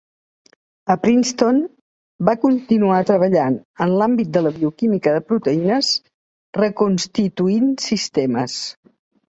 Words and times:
A 0.93 0.93
Princeton, 1.01 1.59
va 2.29 2.35
continuar 2.45 3.03
treballant 3.11 3.59
en 3.87 3.93
l'àmbit 4.01 4.33
de 4.39 4.45
la 4.47 4.55
bioquímica 4.57 5.15
de 5.19 5.23
proteïnes, 5.29 5.93
reconstituint 6.61 7.73
sistemes. 7.91 8.61